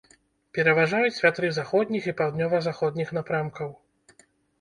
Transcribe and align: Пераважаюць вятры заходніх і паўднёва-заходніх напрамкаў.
Пераважаюць 0.57 1.19
вятры 1.25 1.51
заходніх 1.57 2.07
і 2.11 2.13
паўднёва-заходніх 2.21 3.13
напрамкаў. 3.19 3.69